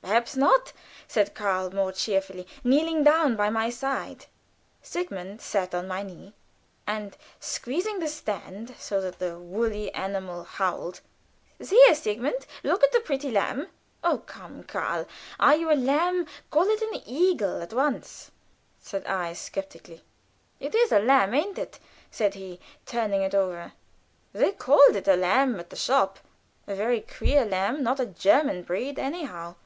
"Perhaps 0.00 0.36
not," 0.36 0.72
said 1.06 1.34
Karl, 1.34 1.72
more 1.74 1.92
cheerfully, 1.92 2.46
kneeling 2.64 3.04
down 3.04 3.36
by 3.36 3.50
my 3.50 3.68
side 3.68 4.24
Sigmund 4.80 5.42
sat 5.42 5.74
on 5.74 5.86
my 5.86 6.02
knee 6.02 6.32
and 6.86 7.16
squeezing 7.38 7.98
the 7.98 8.08
stand, 8.08 8.74
so 8.78 9.02
that 9.02 9.18
the 9.18 9.38
woolly 9.38 9.92
animal 9.92 10.44
howled. 10.44 11.02
"Sieh! 11.60 11.92
Sigmund! 11.92 12.46
Look 12.64 12.82
at 12.82 12.90
the 12.92 13.00
pretty 13.00 13.30
lamb!" 13.30 13.68
"Oh, 14.02 14.18
come, 14.18 14.62
Karl! 14.64 15.06
Are 15.38 15.54
you 15.54 15.70
a 15.70 15.74
lamb? 15.74 16.26
Call 16.50 16.66
it 16.68 16.80
an 16.80 17.02
eagle 17.06 17.60
at 17.60 17.74
once," 17.74 18.30
said 18.80 19.06
I, 19.06 19.34
skeptically. 19.34 20.02
"It 20.58 20.74
is 20.74 20.90
a 20.90 21.00
lamb, 21.00 21.34
ain't 21.34 21.58
it?" 21.58 21.78
said 22.10 22.32
he, 22.32 22.60
turning 22.86 23.22
it 23.22 23.34
over. 23.34 23.72
"They 24.32 24.52
called 24.52 24.96
it 24.96 25.06
a 25.06 25.16
lamb 25.16 25.60
at 25.60 25.68
the 25.68 25.76
shop." 25.76 26.18
"A 26.66 26.74
very 26.74 27.02
queer 27.02 27.44
lamb; 27.44 27.82
not 27.82 28.00
a 28.00 28.06
German 28.06 28.62
breed, 28.62 28.98
anyhow." 28.98 29.56